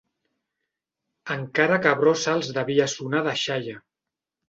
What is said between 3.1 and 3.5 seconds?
a